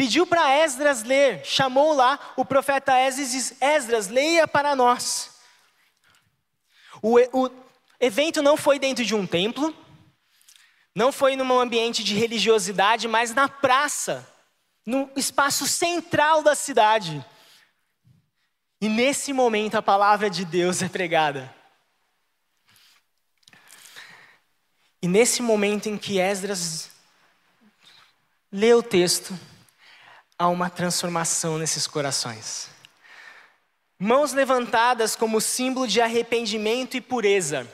[0.00, 5.38] Pediu para Esdras ler, chamou lá o profeta Esdras e disse: Esdras, leia para nós.
[7.02, 7.50] O, o
[8.00, 9.76] evento não foi dentro de um templo,
[10.94, 14.26] não foi num ambiente de religiosidade, mas na praça,
[14.86, 17.22] no espaço central da cidade.
[18.80, 21.54] E nesse momento a palavra de Deus é pregada.
[25.02, 26.90] E nesse momento em que Esdras
[28.50, 29.38] lê o texto,
[30.40, 32.70] há uma transformação nesses corações.
[33.98, 37.68] Mãos levantadas como símbolo de arrependimento e pureza.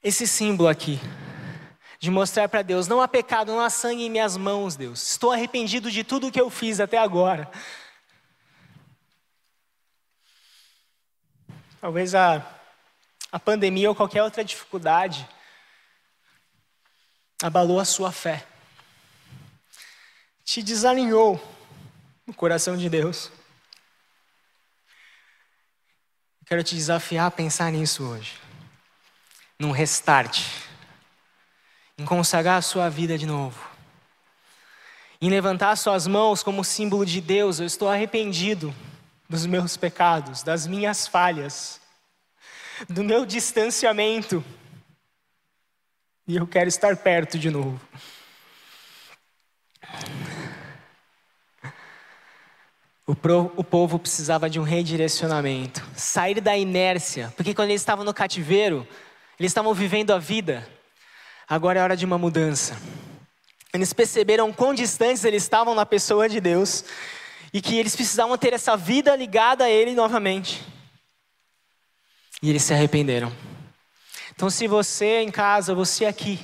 [0.00, 1.00] Esse símbolo aqui,
[1.98, 5.10] de mostrar para Deus: não há pecado, não há sangue em minhas mãos, Deus.
[5.10, 7.50] Estou arrependido de tudo o que eu fiz até agora.
[11.80, 12.46] Talvez a,
[13.32, 15.28] a pandemia ou qualquer outra dificuldade
[17.42, 18.46] abalou a sua fé
[20.50, 21.40] te desalinhou
[22.26, 23.30] no coração de Deus.
[26.44, 28.36] Quero te desafiar a pensar nisso hoje.
[29.56, 30.44] Num restart.
[31.96, 33.64] Em consagrar a sua vida de novo.
[35.20, 37.60] Em levantar suas mãos como símbolo de Deus.
[37.60, 38.74] Eu estou arrependido
[39.28, 41.80] dos meus pecados, das minhas falhas,
[42.88, 44.44] do meu distanciamento.
[46.26, 47.80] E eu quero estar perto de novo.
[53.56, 58.88] O, povo precisava de um redirecionamento, sair da inércia, porque quando eles estavam no cativeiro,
[59.38, 60.66] eles estavam vivendo a vida,
[61.46, 62.80] agora é hora de uma mudança.
[63.74, 66.82] Eles perceberam quão distantes eles estavam na pessoa de Deus
[67.52, 70.64] e que eles precisavam ter essa vida ligada a Ele novamente.
[72.42, 73.30] E eles se arrependeram.
[74.34, 76.40] Então, se você em casa, você aqui,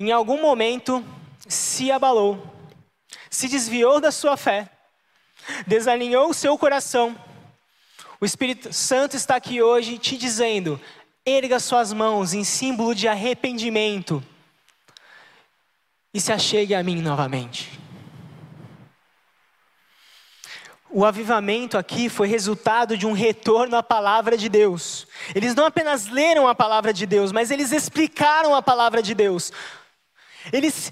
[0.00, 1.04] em algum momento
[1.46, 2.44] se abalou,
[3.30, 4.68] se desviou da sua fé,
[5.66, 7.18] desalinhou o seu coração.
[8.20, 10.80] O Espírito Santo está aqui hoje te dizendo:
[11.24, 14.22] erga suas mãos em símbolo de arrependimento
[16.12, 17.86] e se achegue a mim novamente.
[20.96, 25.06] o avivamento aqui foi resultado de um retorno à palavra de Deus.
[25.34, 29.52] Eles não apenas leram a palavra de Deus, mas eles explicaram a palavra de Deus.
[30.50, 30.90] Eles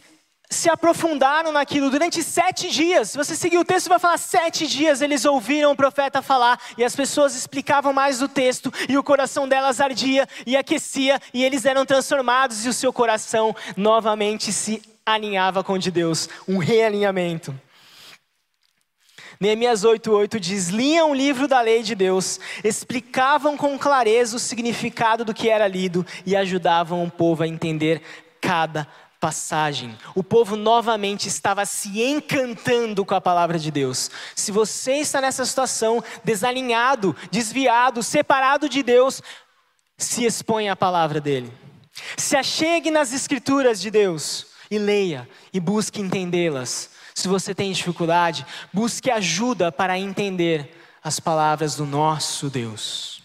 [0.54, 3.10] se aprofundaram naquilo durante sete dias.
[3.10, 5.02] Se você seguir o texto, vai falar sete dias.
[5.02, 9.48] Eles ouviram o profeta falar e as pessoas explicavam mais do texto e o coração
[9.48, 15.62] delas ardia e aquecia e eles eram transformados e o seu coração novamente se alinhava
[15.62, 17.54] com o de Deus, um realinhamento.
[19.38, 25.24] Neemias 8,8 diz: liam o livro da lei de Deus, explicavam com clareza o significado
[25.24, 28.00] do que era lido e ajudavam o povo a entender
[28.40, 28.86] cada
[29.24, 29.96] passagem.
[30.14, 34.10] O povo novamente estava se encantando com a palavra de Deus.
[34.36, 39.22] Se você está nessa situação, desalinhado, desviado, separado de Deus,
[39.96, 41.50] se expõe à palavra dele.
[42.18, 46.90] Se achegue nas escrituras de Deus e leia e busque entendê-las.
[47.14, 48.44] Se você tem dificuldade,
[48.74, 50.70] busque ajuda para entender
[51.02, 53.22] as palavras do nosso Deus.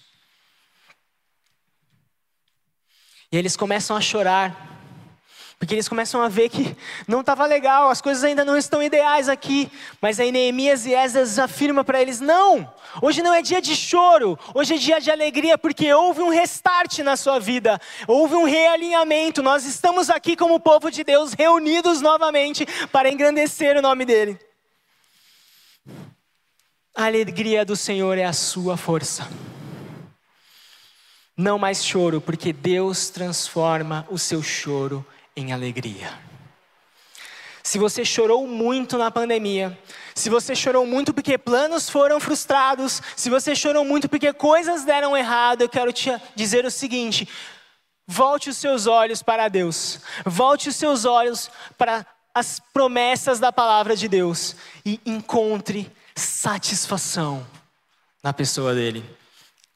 [3.30, 4.79] E eles começam a chorar,
[5.60, 6.74] porque eles começam a ver que
[7.06, 9.70] não estava legal, as coisas ainda não estão ideais aqui.
[10.02, 14.40] Mas aí Neemias e Esdras afirmam para eles: não, hoje não é dia de choro,
[14.54, 19.44] hoje é dia de alegria, porque houve um restart na sua vida, houve um realinhamento.
[19.44, 24.40] Nós estamos aqui como povo de Deus, reunidos novamente para engrandecer o nome dEle.
[26.96, 29.28] A alegria do Senhor é a sua força.
[31.36, 35.06] Não mais choro, porque Deus transforma o seu choro
[35.40, 36.12] em alegria.
[37.64, 39.78] Se você chorou muito na pandemia,
[40.16, 45.16] se você chorou muito porque planos foram frustrados, se você chorou muito porque coisas deram
[45.16, 47.28] errado, eu quero te dizer o seguinte:
[48.08, 53.96] volte os seus olhos para Deus, volte os seus olhos para as promessas da palavra
[53.96, 57.46] de Deus e encontre satisfação
[58.24, 59.04] na pessoa dele.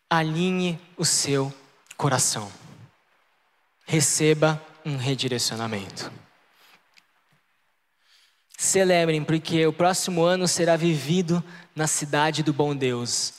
[0.10, 1.54] Alinhe o seu
[1.96, 2.52] coração.
[3.86, 6.12] Receba um redirecionamento.
[8.58, 11.44] Celebrem, porque o próximo ano será vivido
[11.76, 13.34] na cidade do bom Deus.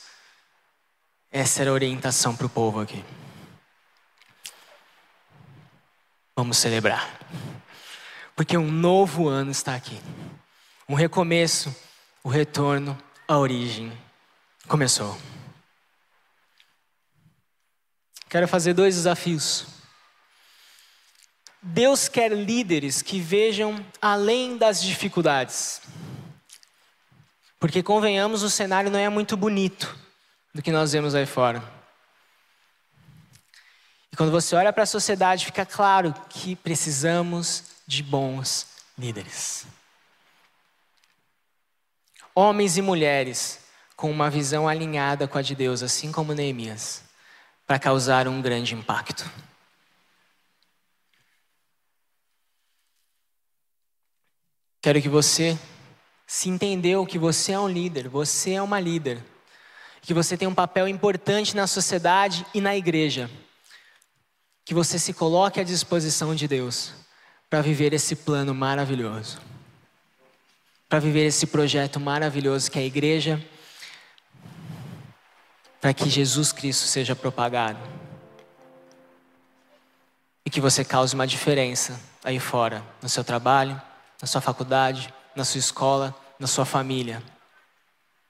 [1.31, 3.03] Essa era a orientação para o povo aqui.
[6.35, 7.19] Vamos celebrar.
[8.35, 9.99] Porque um novo ano está aqui.
[10.87, 11.75] Um recomeço,
[12.23, 13.91] o retorno, a origem.
[14.67, 15.17] Começou.
[18.29, 19.74] Quero fazer dois desafios.
[21.67, 25.81] Deus quer líderes que vejam além das dificuldades.
[27.59, 29.97] Porque, convenhamos, o cenário não é muito bonito
[30.53, 31.63] do que nós vemos aí fora.
[34.11, 39.65] E quando você olha para a sociedade, fica claro que precisamos de bons líderes.
[42.35, 43.61] Homens e mulheres
[43.95, 47.01] com uma visão alinhada com a de Deus, assim como Neemias,
[47.65, 49.27] para causar um grande impacto.
[54.85, 55.57] Quero que você
[56.27, 59.19] se entendeu que você é um líder, você é uma líder,
[59.99, 63.27] que você tem um papel importante na sociedade e na igreja.
[64.63, 66.93] Que você se coloque à disposição de Deus
[67.49, 69.39] para viver esse plano maravilhoso.
[70.87, 73.43] Para viver esse projeto maravilhoso que é a igreja,
[75.81, 77.79] para que Jesus Cristo seja propagado.
[80.45, 83.81] E que você cause uma diferença aí fora, no seu trabalho,
[84.21, 87.21] na sua faculdade, na sua escola, na sua família,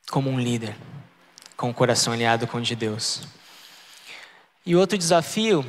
[0.10, 0.76] como um líder,
[1.56, 3.22] com o coração alinhado com o de Deus.
[4.66, 5.66] E outro desafio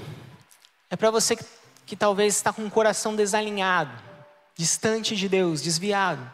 [0.89, 1.45] é para você que,
[1.85, 3.93] que talvez está com o coração desalinhado,
[4.57, 6.33] distante de Deus, desviado,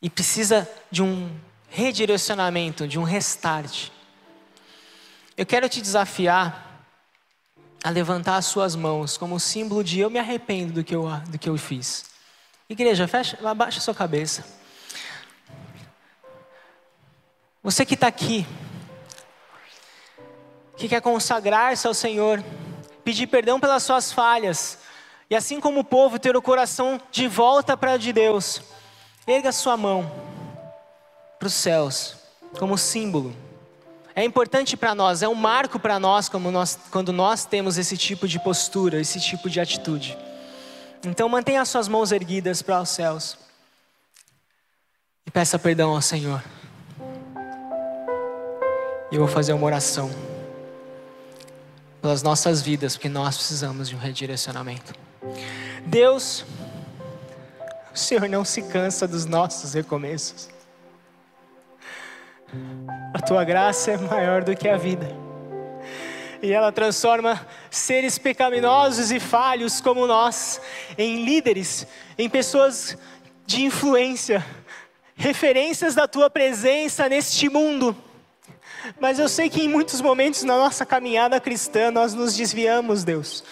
[0.00, 1.36] e precisa de um
[1.68, 3.90] redirecionamento, de um restart.
[5.36, 6.84] Eu quero te desafiar
[7.82, 11.38] a levantar as suas mãos como símbolo de eu me arrependo do que eu, do
[11.38, 12.09] que eu fiz.
[12.70, 14.44] Igreja, fecha, abaixa sua cabeça.
[17.64, 18.46] Você que está aqui,
[20.76, 22.40] que quer consagrar-se ao Senhor,
[23.02, 24.78] pedir perdão pelas suas falhas,
[25.28, 28.62] e assim como o povo ter o coração de volta para de Deus,
[29.26, 30.08] erga sua mão
[31.40, 32.18] para os céus,
[32.56, 33.34] como símbolo.
[34.14, 38.28] É importante para nós, é um marco para nós, nós, quando nós temos esse tipo
[38.28, 40.16] de postura, esse tipo de atitude.
[41.04, 43.38] Então mantenha as suas mãos erguidas para os céus.
[45.26, 46.42] E peça perdão ao Senhor.
[49.10, 50.10] E eu vou fazer uma oração
[52.00, 54.92] pelas nossas vidas, porque nós precisamos de um redirecionamento.
[55.84, 56.44] Deus,
[57.92, 60.48] o Senhor não se cansa dos nossos recomeços.
[63.14, 65.29] A tua graça é maior do que a vida.
[66.42, 70.60] E ela transforma seres pecaminosos e falhos como nós
[70.96, 71.86] em líderes,
[72.16, 72.96] em pessoas
[73.46, 74.44] de influência,
[75.14, 77.94] referências da tua presença neste mundo.
[78.98, 83.44] Mas eu sei que em muitos momentos na nossa caminhada cristã nós nos desviamos, Deus.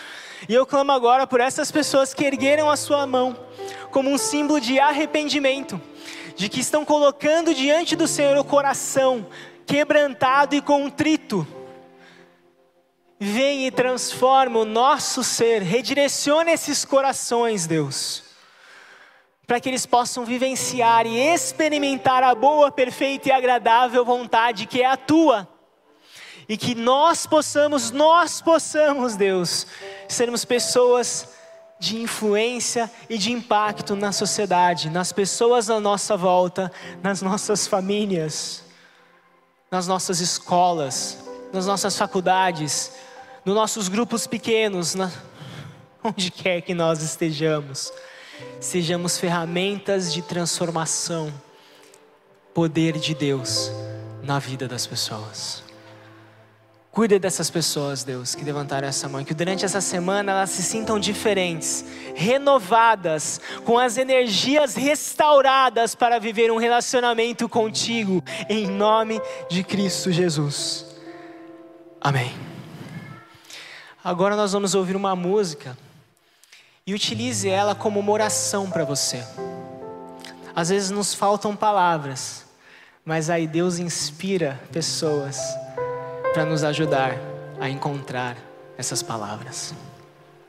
[0.48, 3.36] E eu clamo agora por essas pessoas que ergueram a sua mão
[3.90, 5.80] como um símbolo de arrependimento,
[6.36, 9.26] de que estão colocando diante do Senhor o coração
[9.66, 11.46] quebrantado e contrito.
[13.20, 18.28] Vem e transforma o nosso ser, redireciona esses corações, Deus
[19.48, 24.86] para que eles possam vivenciar e experimentar a boa, perfeita e agradável vontade que é
[24.86, 25.48] a tua.
[26.46, 29.66] E que nós possamos, nós possamos, Deus,
[30.06, 31.28] sermos pessoas
[31.80, 36.70] de influência e de impacto na sociedade, nas pessoas à nossa volta,
[37.02, 38.62] nas nossas famílias,
[39.70, 42.92] nas nossas escolas, nas nossas faculdades,
[43.48, 45.10] nos nossos grupos pequenos, na...
[46.04, 47.90] onde quer que nós estejamos
[48.60, 51.32] sejamos ferramentas de transformação,
[52.52, 53.72] poder de Deus
[54.22, 55.64] na vida das pessoas.
[56.92, 60.98] Cuida dessas pessoas, Deus, que levantaram essa mão, que durante essa semana elas se sintam
[60.98, 61.84] diferentes,
[62.14, 70.86] renovadas, com as energias restauradas para viver um relacionamento contigo, em nome de Cristo Jesus.
[72.00, 72.47] Amém.
[74.02, 75.76] Agora nós vamos ouvir uma música
[76.86, 79.24] e utilize ela como uma oração para você.
[80.54, 82.44] Às vezes nos faltam palavras,
[83.04, 85.38] mas aí Deus inspira pessoas
[86.32, 87.14] para nos ajudar
[87.60, 88.36] a encontrar
[88.76, 89.74] essas palavras.